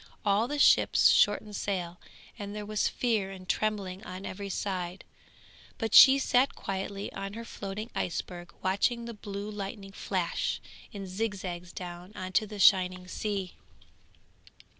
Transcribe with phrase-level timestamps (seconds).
[0.25, 2.01] All the ships shortened sail,
[2.39, 5.03] and there was fear and trembling on every side,
[5.77, 10.59] but she sat quietly on her floating iceberg watching the blue lightning flash
[10.91, 13.57] in zigzags down on to the shining sea.